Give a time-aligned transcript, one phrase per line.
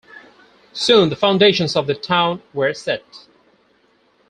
[0.73, 3.03] Soon the foundations of the town were set.